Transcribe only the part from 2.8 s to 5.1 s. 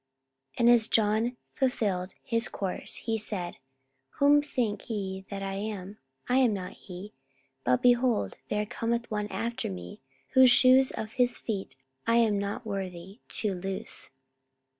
he said, Whom think